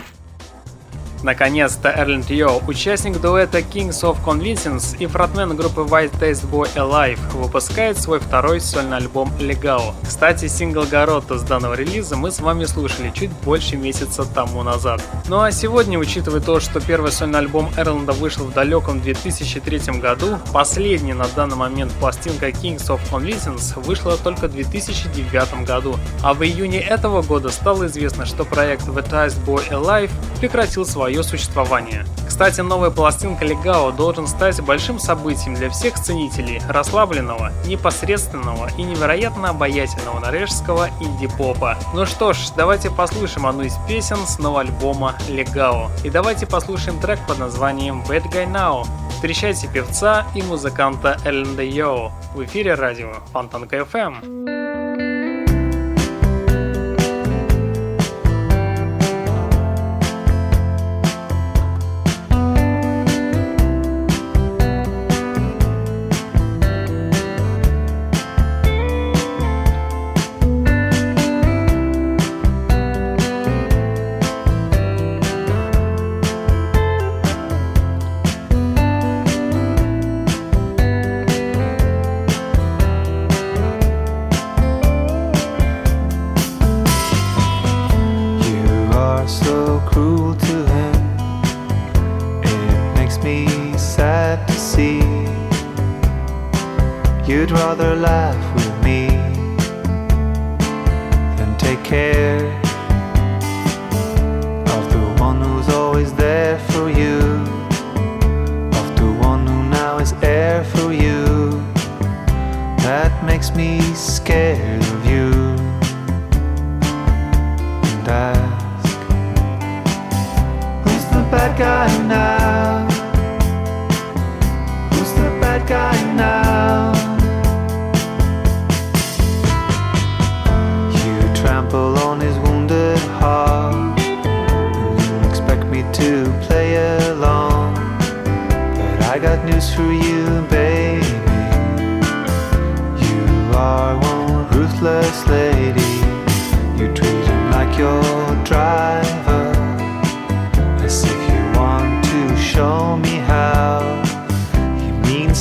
Наконец-то 1.24 1.90
Эрлин 1.90 2.24
Йо, 2.30 2.62
участник 2.68 3.20
дуэта 3.20 3.60
Kings 3.60 4.04
of 4.04 4.18
Convenience 4.24 4.96
и 5.00 5.08
фронтмен 5.08 5.56
группы 5.56 5.82
White 5.82 6.20
Taste 6.20 6.48
Boy 6.50 6.72
Alive, 6.76 7.20
выпускает 7.34 7.98
свой 7.98 8.20
второй 8.20 8.62
сольный 8.62 8.98
альбом 8.98 9.32
Legal. 9.40 9.96
Кстати, 10.04 10.48
сингл 10.48 10.84
Гаротто 10.84 11.40
с 11.40 11.44
данного 11.44 11.74
релиза 11.74 12.16
мы 12.16 12.30
с 12.30 12.40
вами 12.40 12.66
слушали 12.66 13.12
чуть 13.14 13.32
больше 13.44 13.76
месяца 13.76 14.24
тому 14.24 14.62
назад. 14.62 15.02
Ну 15.30 15.42
а 15.42 15.52
сегодня, 15.52 16.00
учитывая 16.00 16.40
то, 16.40 16.62
что 16.62 16.80
первый 16.80 17.12
сольный 17.12 17.40
альбом 17.40 17.70
Эрланда 17.76 18.14
вышел 18.14 18.46
в 18.46 18.54
далеком 18.54 19.02
2003 19.02 20.00
году, 20.00 20.40
последний 20.54 21.14
на 21.14 21.28
данный 21.28 21.58
момент 21.58 21.92
пластинка 22.00 22.48
Kings 22.48 22.88
of 22.88 23.02
Convenience 23.12 23.78
вышла 23.82 24.16
только 24.16 24.48
в 24.48 24.54
2009 24.54 25.66
году. 25.66 25.98
А 26.24 26.34
в 26.34 26.44
июне 26.44 26.80
этого 26.80 27.22
года 27.22 27.50
стало 27.50 27.88
известно, 27.88 28.26
что 28.26 28.46
проект 28.46 28.88
The 28.88 29.06
Taste 29.06 29.44
Boy 29.46 29.70
Alive 29.70 30.12
прекратил 30.40 30.86
свое 30.86 31.22
существование. 31.24 32.06
Кстати, 32.38 32.62
новая 32.62 32.92
пластинка 32.92 33.46
Легао 33.46 33.92
должен 33.92 34.28
стать 34.28 34.62
большим 34.62 35.00
событием 35.00 35.56
для 35.56 35.72
всех 35.72 35.96
ценителей 35.96 36.62
расслабленного, 36.70 37.52
непосредственного 37.66 38.70
и 38.78 38.84
невероятно 38.84 39.50
обаятельного 39.50 40.20
норвежского 40.20 40.90
инди-попа. 41.02 41.80
Ну 41.96 42.06
что 42.06 42.34
ж, 42.34 42.38
давайте 42.56 42.92
послушаем 42.92 43.48
одну 43.48 43.64
из 43.64 43.74
песен 43.88 44.18
с 44.18 44.38
нового 44.38 44.62
альбома 44.62 45.16
Легао. 45.28 45.90
И 46.04 46.12
давайте 46.12 46.46
послушаем 46.46 47.00
трек 47.00 47.20
под 47.28 47.40
названием 47.40 48.04
Bad 48.08 48.32
Guy 48.32 48.48
Now. 48.48 48.86
Встречайте 49.10 49.68
певца 49.68 50.28
и 50.36 50.44
музыканта 50.44 51.18
Элленда 51.26 51.64
Йоу 51.64 52.12
в 52.36 52.44
эфире 52.44 52.76
радио 52.76 53.14
Фонтанка 53.34 53.78
FM. 53.78 54.67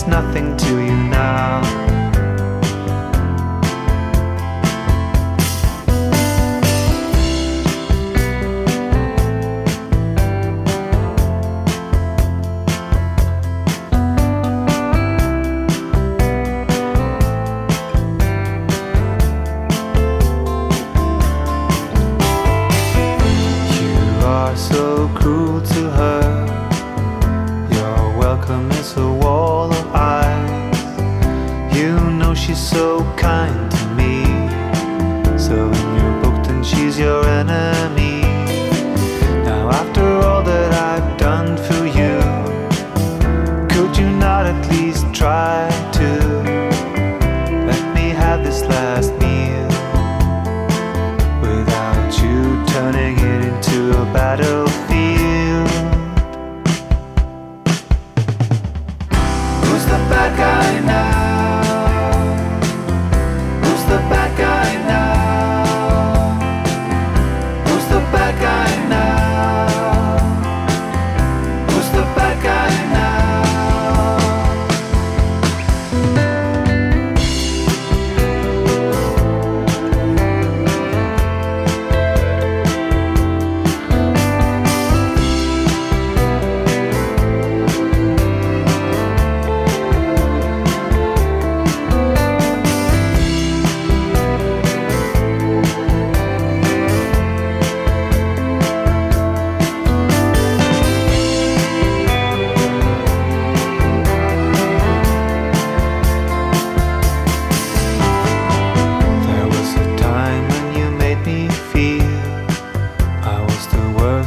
Nothing 0.07 0.57
to 0.57 0.85
you 0.85 0.97
now. 1.09 1.86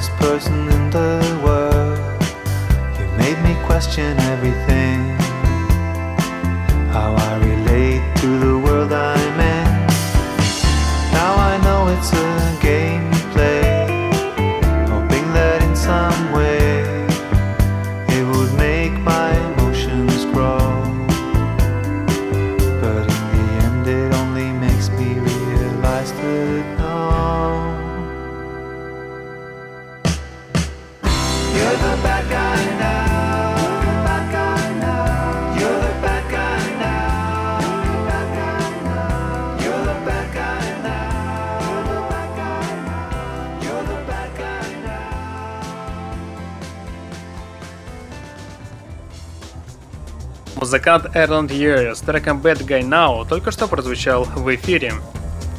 person 0.08 0.70
in 0.70 0.90
the 0.92 1.20
world. 1.44 2.00
You 2.98 3.06
made 3.18 3.40
me 3.44 3.54
question 3.66 4.18
everything. 4.20 4.59
Эрланд 51.14 51.52
Йерри 51.52 51.96
с 51.96 52.00
треком 52.00 52.40
Bad 52.40 52.66
Guy 52.66 52.82
Now 52.82 53.28
только 53.28 53.52
что 53.52 53.68
прозвучал 53.68 54.24
в 54.24 54.56
эфире. 54.56 54.94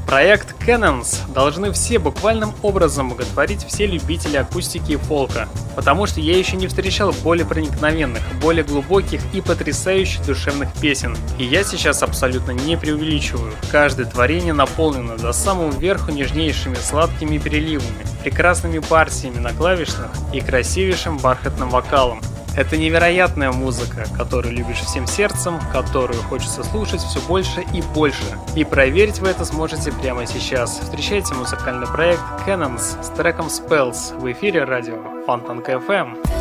Проект 0.07 0.61
Cannons 0.67 1.21
должны 1.33 1.71
все 1.71 2.01
буквальным 2.01 2.53
образом 2.63 3.11
боготворить 3.11 3.65
все 3.65 3.87
любители 3.87 4.37
акустики 4.37 4.93
и 4.93 4.97
фолка, 4.97 5.49
потому 5.77 6.07
что 6.07 6.21
я 6.21 6.37
еще 6.37 6.57
не 6.57 6.67
встречал 6.67 7.13
более 7.23 7.47
проникновенных, 7.47 8.21
более 8.43 8.65
глубоких 8.65 9.21
и 9.33 9.41
потрясающих 9.41 10.27
душевных 10.27 10.73
песен. 10.81 11.17
И 11.39 11.45
я 11.45 11.63
сейчас 11.63 12.03
абсолютно 12.03 12.51
не 12.51 12.77
преувеличиваю. 12.77 13.53
Каждое 13.71 14.05
творение 14.07 14.53
наполнено 14.53 15.17
до 15.17 15.33
самого 15.33 15.71
верху 15.79 16.11
нежнейшими 16.11 16.75
сладкими 16.75 17.39
переливами, 17.39 18.05
прекрасными 18.25 18.81
партиями 18.81 19.39
на 19.39 19.53
клавишных 19.53 20.11
и 20.33 20.41
красивейшим 20.41 21.19
бархатным 21.19 21.71
вокалом. 21.71 22.21
Это 22.57 22.77
невероятная 22.77 23.53
музыка, 23.53 24.07
которую 24.17 24.55
любишь 24.55 24.81
всем 24.81 25.07
сердцем, 25.07 25.59
которую 25.73 26.21
хочется 26.23 26.65
слушать 26.65 27.01
все 27.01 27.21
больше 27.21 27.63
и 27.73 27.83
больше. 27.95 28.25
И 28.57 28.65
проверить 28.65 29.21
вы 29.21 29.29
это 29.29 29.45
сможете 29.45 29.93
прямо 29.93 30.27
сейчас. 30.27 30.81
Встречайте 30.81 31.35
музыкальный 31.35 31.87
проект 31.87 32.23
Cannons 32.47 33.03
с 33.03 33.09
треком 33.11 33.47
Spells 33.47 34.19
в 34.19 34.31
эфире 34.33 34.65
радио 34.65 35.25
Фонтанка 35.27 35.73
FM. 35.73 36.40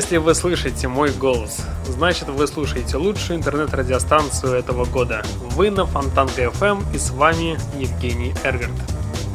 Если 0.00 0.16
вы 0.16 0.34
слышите 0.34 0.88
мой 0.88 1.10
голос, 1.10 1.58
значит 1.86 2.30
вы 2.30 2.46
слушаете 2.46 2.96
лучшую 2.96 3.38
интернет-радиостанцию 3.38 4.54
этого 4.54 4.86
года. 4.86 5.22
Вы 5.50 5.70
на 5.70 5.84
Фонтанка 5.84 6.44
FM 6.44 6.82
и 6.94 6.98
с 6.98 7.10
вами 7.10 7.58
Евгений 7.78 8.32
Эргард. 8.42 8.72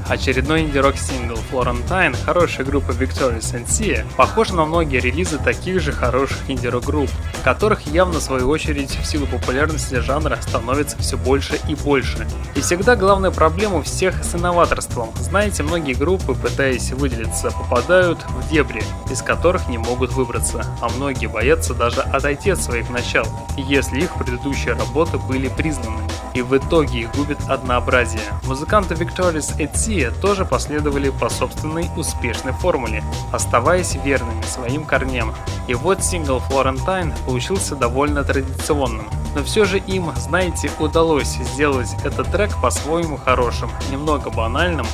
Очередной 0.09 0.61
инди-рок 0.61 0.97
сингл 0.97 1.34
Florentine 1.51 2.15
хорошей 2.25 2.65
группы 2.65 2.91
Victorious 2.93 3.53
and 3.53 3.67
Sia 3.67 4.05
похож 4.15 4.49
на 4.49 4.65
многие 4.65 4.99
релизы 4.99 5.37
таких 5.37 5.81
же 5.81 5.91
хороших 5.91 6.37
инди-рок 6.47 6.85
групп, 6.85 7.09
которых 7.43 7.87
явно 7.87 8.19
в 8.19 8.23
свою 8.23 8.49
очередь 8.49 8.91
в 8.91 9.05
силу 9.05 9.27
популярности 9.27 9.95
жанра 9.95 10.37
становится 10.41 10.97
все 10.97 11.17
больше 11.17 11.59
и 11.67 11.75
больше. 11.75 12.27
И 12.55 12.61
всегда 12.61 12.95
главная 12.95 13.31
проблема 13.31 13.77
у 13.77 13.81
всех 13.81 14.23
с 14.23 14.35
инноваторством. 14.35 15.11
Знаете, 15.19 15.63
многие 15.63 15.93
группы, 15.93 16.33
пытаясь 16.33 16.91
выделиться, 16.91 17.51
попадают 17.51 18.19
в 18.23 18.49
дебри, 18.49 18.83
из 19.11 19.21
которых 19.21 19.67
не 19.67 19.77
могут 19.77 20.11
выбраться, 20.13 20.65
а 20.81 20.89
многие 20.89 21.27
боятся 21.27 21.73
даже 21.73 22.01
отойти 22.01 22.51
от 22.51 22.61
своих 22.61 22.89
начал, 22.89 23.25
если 23.57 24.01
их 24.01 24.15
предыдущие 24.15 24.73
работы 24.73 25.17
были 25.17 25.47
признаны. 25.49 26.04
И 26.35 26.41
в 26.41 26.55
итоге 26.55 26.99
их 26.99 27.15
губит 27.15 27.39
однообразие. 27.47 28.21
Музыканты 28.43 28.93
Victorious 28.93 29.57
and 29.57 29.73
Sia 29.73 30.13
тоже 30.21 30.45
последовали 30.45 31.09
по 31.09 31.29
собственной 31.29 31.89
успешной 31.95 32.51
формуле, 32.53 33.03
оставаясь 33.31 33.95
верными 33.95 34.43
своим 34.43 34.85
корням. 34.85 35.33
И 35.67 35.73
вот 35.73 36.03
сингл 36.03 36.43
Florentine 36.49 37.13
получился 37.25 37.75
довольно 37.75 38.23
традиционным. 38.23 39.09
Но 39.33 39.43
все 39.43 39.65
же 39.65 39.79
им, 39.79 40.11
знаете, 40.15 40.69
удалось 40.79 41.37
сделать 41.53 41.95
этот 42.03 42.31
трек 42.31 42.51
по-своему 42.61 43.17
хорошим, 43.17 43.69
немного 43.89 44.29
банальным, 44.29 44.85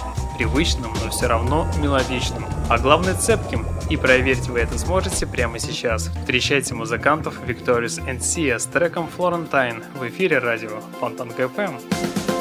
привычным, 0.41 0.91
но 1.03 1.11
все 1.11 1.27
равно 1.27 1.67
мелодичным, 1.79 2.43
а 2.67 2.79
главное 2.79 3.13
цепким. 3.13 3.63
И 3.91 3.97
проверить 3.97 4.47
вы 4.47 4.61
это 4.61 4.79
сможете 4.79 5.27
прямо 5.27 5.59
сейчас. 5.59 6.07
Встречайте 6.07 6.73
музыкантов 6.73 7.39
Victorious 7.45 8.03
Sia 8.17 8.57
с 8.57 8.65
треком 8.65 9.07
Florentine 9.15 9.83
в 9.99 10.07
эфире 10.07 10.39
радио 10.39 10.81
Фонтанка 10.99 11.43
FM. 11.43 12.40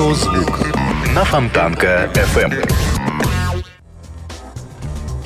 Стереозвук 0.00 0.58
на 1.14 1.24
Фонтанка 1.24 2.10
FM. 2.14 2.66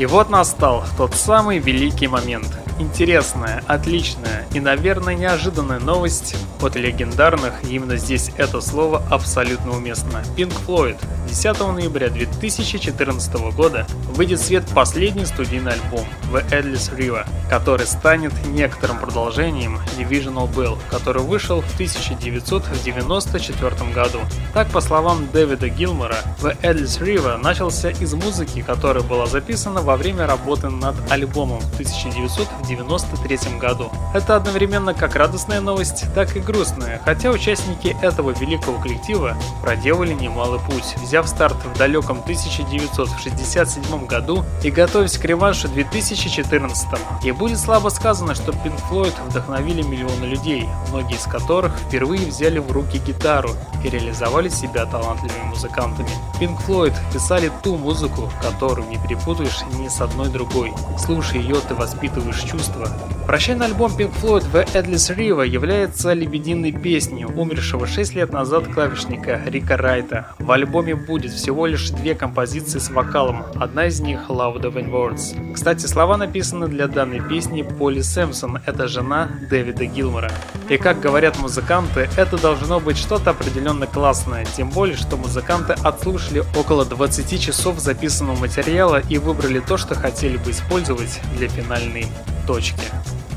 И 0.00 0.06
вот 0.06 0.30
настал 0.30 0.82
тот 0.96 1.14
самый 1.14 1.60
великий 1.60 2.08
момент, 2.08 2.48
интересная, 2.80 3.62
отличная 3.68 4.46
и, 4.52 4.58
наверное, 4.58 5.14
неожиданная 5.14 5.78
новость 5.78 6.34
от 6.60 6.74
легендарных, 6.74 7.52
именно 7.70 7.96
здесь 7.96 8.32
это 8.36 8.60
слово 8.60 9.00
абсолютно 9.12 9.76
уместно. 9.76 10.24
Pink 10.36 10.52
Floyd 10.66 10.98
10 11.26 11.58
ноября 11.60 12.10
2014 12.10 13.34
года 13.56 13.86
выйдет 14.14 14.40
в 14.40 14.44
свет 14.44 14.64
последний 14.74 15.24
студийный 15.24 15.72
альбом 15.72 16.04
The 16.32 16.46
Endless 16.50 16.94
River, 16.96 17.26
который 17.48 17.86
станет 17.86 18.32
некоторым 18.46 18.98
продолжением 18.98 19.78
Divisional 19.98 20.52
Bell, 20.52 20.78
который 20.90 21.22
вышел 21.22 21.62
в 21.62 21.74
1994 21.74 23.92
году. 23.92 24.18
Так, 24.52 24.68
по 24.68 24.80
словам 24.80 25.28
Дэвида 25.32 25.68
Гилмора, 25.68 26.16
The 26.40 26.56
Endless 26.62 27.00
River 27.00 27.38
начался 27.38 27.90
из 27.90 28.14
музыки, 28.14 28.62
которая 28.62 29.02
была 29.02 29.26
записана 29.26 29.82
во 29.82 29.96
время 29.96 30.26
работы 30.26 30.68
над 30.68 30.94
альбомом 31.10 31.60
в 31.60 31.74
1993 31.74 33.58
году. 33.58 33.90
Это 34.14 34.36
одновременно 34.36 34.94
как 34.94 35.16
радостная 35.16 35.60
новость, 35.60 36.04
так 36.14 36.36
и 36.36 36.40
грустная, 36.40 37.00
хотя 37.04 37.30
участники 37.30 37.96
этого 38.02 38.30
великого 38.30 38.80
коллектива 38.80 39.36
проделали 39.62 40.12
немалый 40.12 40.60
путь, 40.60 40.94
взяв 41.14 41.28
старт 41.28 41.56
в 41.64 41.78
далеком 41.78 42.18
1967 42.18 44.06
году 44.06 44.44
и 44.64 44.70
готовясь 44.72 45.16
к 45.16 45.24
реваншу 45.24 45.68
2014. 45.68 46.88
И 47.22 47.30
будет 47.30 47.60
слабо 47.60 47.90
сказано, 47.90 48.34
что 48.34 48.50
Pink 48.50 48.80
Floyd 48.90 49.14
вдохновили 49.28 49.82
миллионы 49.82 50.24
людей, 50.24 50.68
многие 50.88 51.14
из 51.14 51.22
которых 51.22 51.78
впервые 51.78 52.26
взяли 52.26 52.58
в 52.58 52.72
руки 52.72 52.98
гитару 52.98 53.50
и 53.84 53.90
реализовали 53.90 54.48
себя 54.48 54.86
талантливыми 54.86 55.50
музыкантами. 55.50 56.10
Pink 56.40 56.58
Floyd 56.66 56.94
писали 57.12 57.52
ту 57.62 57.76
музыку, 57.76 58.28
которую 58.42 58.88
не 58.88 58.98
перепутаешь 58.98 59.60
ни 59.78 59.86
с 59.86 60.00
одной 60.00 60.30
другой. 60.30 60.72
Слушай 60.98 61.42
ее, 61.42 61.60
ты 61.68 61.76
воспитываешь 61.76 62.40
чувства. 62.40 62.88
Прощальный 63.26 63.66
альбом 63.66 63.92
Pink 63.96 64.12
Floyd 64.20 64.44
The 64.52 64.66
Endless 64.74 65.16
River 65.16 65.46
является 65.46 66.12
лебединой 66.12 66.72
песней 66.72 67.24
умершего 67.24 67.86
6 67.86 68.14
лет 68.16 68.32
назад 68.32 68.66
клавишника 68.66 69.40
Рика 69.46 69.76
Райта. 69.76 70.34
В 70.38 70.50
альбоме 70.50 71.03
будет 71.06 71.32
всего 71.32 71.66
лишь 71.66 71.90
две 71.90 72.14
композиции 72.14 72.78
с 72.78 72.90
вокалом, 72.90 73.44
одна 73.56 73.86
из 73.86 74.00
них 74.00 74.28
Louder 74.28 74.72
Than 74.72 74.90
Words. 74.90 75.54
Кстати, 75.54 75.86
слова 75.86 76.16
написаны 76.16 76.68
для 76.68 76.88
данной 76.88 77.20
песни 77.20 77.62
Поли 77.62 78.02
Сэмпсон, 78.02 78.60
это 78.66 78.88
жена 78.88 79.30
Дэвида 79.50 79.86
Гилмора. 79.86 80.32
И 80.68 80.76
как 80.76 81.00
говорят 81.00 81.38
музыканты, 81.38 82.08
это 82.16 82.40
должно 82.40 82.80
быть 82.80 82.96
что-то 82.96 83.30
определенно 83.30 83.86
классное, 83.86 84.44
тем 84.44 84.70
более, 84.70 84.96
что 84.96 85.16
музыканты 85.16 85.74
отслушали 85.74 86.42
около 86.56 86.84
20 86.84 87.40
часов 87.40 87.78
записанного 87.78 88.36
материала 88.36 89.00
и 89.08 89.18
выбрали 89.18 89.60
то, 89.60 89.76
что 89.76 89.94
хотели 89.94 90.36
бы 90.38 90.50
использовать 90.50 91.20
для 91.36 91.48
финальной 91.48 92.06
точки. 92.46 92.82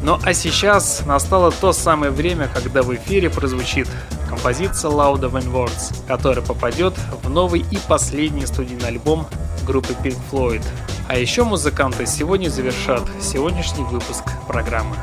Ну 0.03 0.20
а 0.24 0.34
сейчас 0.34 1.03
настало 1.05 1.51
то 1.51 1.74
самое 1.74 2.11
время, 2.11 2.49
когда 2.53 2.84
в 2.84 2.93
эфире 2.95 3.30
прозвучит 3.30 3.88
композиция 4.28 4.91
Louder 4.91 5.32
Than 5.32 5.51
Words, 5.51 6.05
которая 6.07 6.45
попадет 6.45 6.93
в 7.23 7.30
новый 7.30 7.65
и 7.71 7.80
последний 7.88 8.45
студийный 8.45 8.88
альбом 8.88 9.28
группы 9.65 9.93
Pink 10.03 10.17
Floyd. 10.32 10.63
А 11.07 11.17
еще 11.17 11.43
музыканты 11.43 12.05
сегодня 12.05 12.49
завершат 12.49 13.03
сегодняшний 13.21 13.84
выпуск 13.86 14.23
программы. 14.47 14.95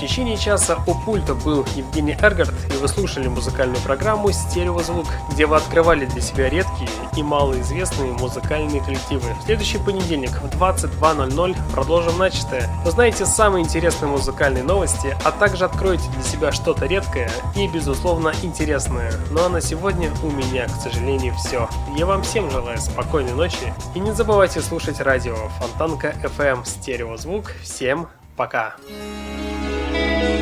В 0.00 0.02
течение 0.02 0.38
часа 0.38 0.78
у 0.86 0.94
пульта 0.94 1.34
был 1.34 1.66
Евгений 1.76 2.16
Эргард, 2.18 2.54
и 2.70 2.72
вы 2.78 2.88
слушали 2.88 3.28
музыкальную 3.28 3.82
программу 3.82 4.32
«Стереозвук», 4.32 5.04
где 5.30 5.44
вы 5.44 5.56
открывали 5.56 6.06
для 6.06 6.22
себя 6.22 6.48
редкие 6.48 6.88
и 7.18 7.22
малоизвестные 7.22 8.12
музыкальные 8.12 8.80
коллективы. 8.80 9.34
В 9.34 9.44
следующий 9.44 9.76
понедельник 9.76 10.30
в 10.30 10.46
22.00 10.58 11.54
продолжим 11.74 12.16
начатое. 12.16 12.66
Узнаете 12.86 13.26
самые 13.26 13.62
интересные 13.62 14.10
музыкальные 14.10 14.64
новости, 14.64 15.14
а 15.22 15.32
также 15.32 15.66
откроете 15.66 16.08
для 16.14 16.22
себя 16.22 16.50
что-то 16.50 16.86
редкое 16.86 17.30
и, 17.54 17.68
безусловно, 17.68 18.32
интересное. 18.42 19.12
Ну 19.32 19.44
а 19.44 19.48
на 19.50 19.60
сегодня 19.60 20.10
у 20.22 20.30
меня, 20.30 20.64
к 20.64 20.80
сожалению, 20.82 21.34
все. 21.34 21.68
Я 21.94 22.06
вам 22.06 22.22
всем 22.22 22.50
желаю 22.50 22.78
спокойной 22.78 23.34
ночи 23.34 23.74
и 23.94 23.98
не 24.00 24.12
забывайте 24.12 24.62
слушать 24.62 24.98
радио 24.98 25.36
Фонтанка 25.58 26.14
FM 26.22 26.64
Стереозвук. 26.64 27.52
Всем 27.62 28.08
пока! 28.34 28.76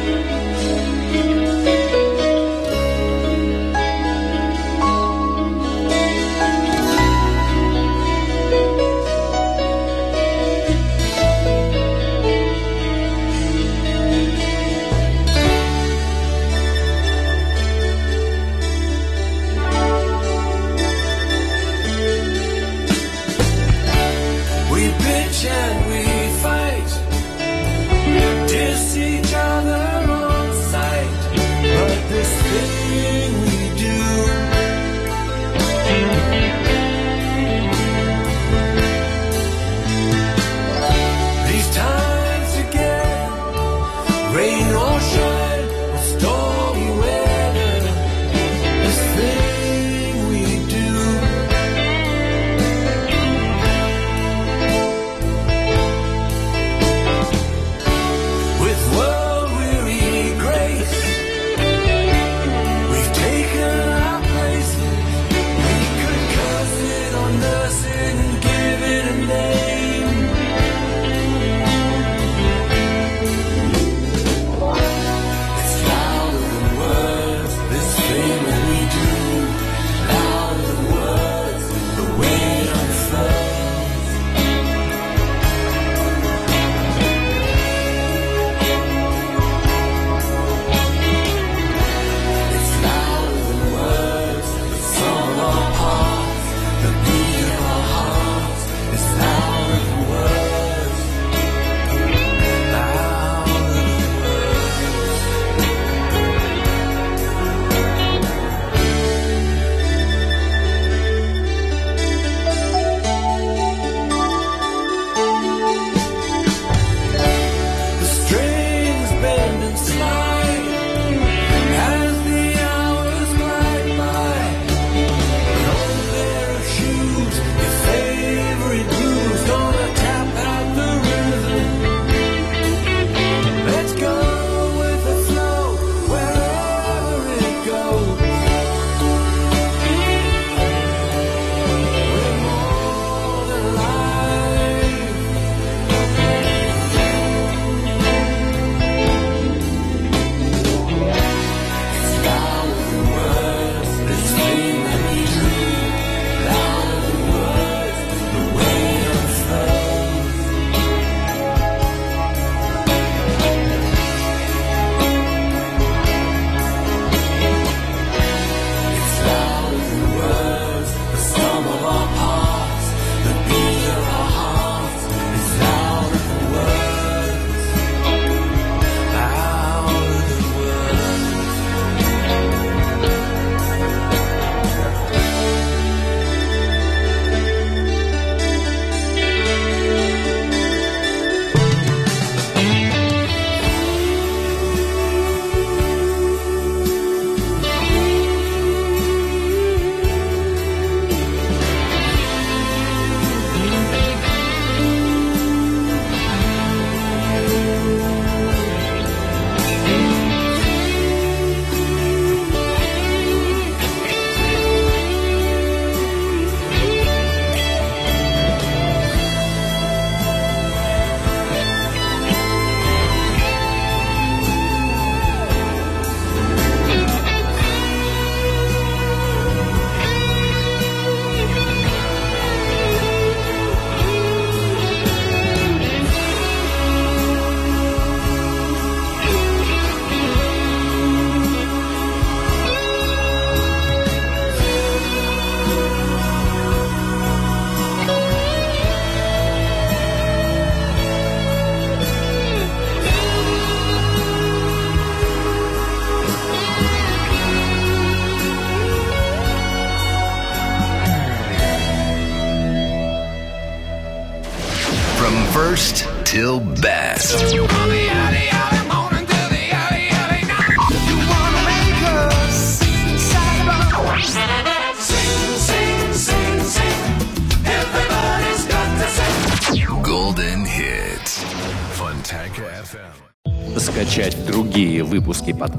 Thank 0.09 0.31
you. 0.33 0.38